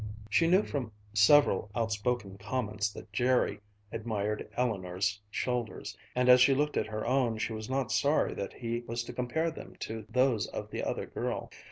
She 0.31 0.47
knew 0.47 0.63
from 0.63 0.91
several 1.13 1.69
outspoken 1.75 2.39
comments 2.39 2.91
that 2.91 3.13
Jerry 3.13 3.61
admired 3.91 4.49
Eleanor's 4.55 5.21
shoulders, 5.29 5.95
and 6.15 6.27
as 6.27 6.41
she 6.41 6.55
looked 6.55 6.75
at 6.75 6.87
her 6.87 7.05
own, 7.05 7.37
she 7.37 7.53
was 7.53 7.69
not 7.69 7.91
sorry 7.91 8.33
that 8.33 8.53
he 8.53 8.79
was 8.87 9.03
to 9.03 9.13
compare 9.13 9.51
them 9.51 9.75
to 9.81 10.07
those 10.09 10.47
of 10.47 10.71
the 10.71 10.81
other 10.81 11.05
girl. 11.05 11.51